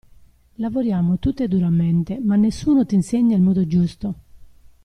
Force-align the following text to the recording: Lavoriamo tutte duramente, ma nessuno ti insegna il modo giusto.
Lavoriamo 0.55 1.19
tutte 1.19 1.47
duramente, 1.47 2.17
ma 2.17 2.35
nessuno 2.35 2.87
ti 2.87 2.95
insegna 2.95 3.35
il 3.35 3.43
modo 3.43 3.67
giusto. 3.67 4.15